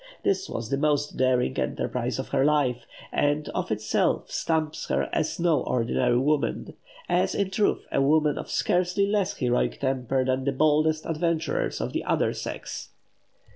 [0.23, 5.39] This was the most daring enterprise of her life, and of itself stamps her as
[5.39, 6.73] no ordinary woman
[7.07, 11.93] as, in truth, a woman of scarcely less heroic temper than the boldest adventurers of
[11.93, 12.89] the other sex.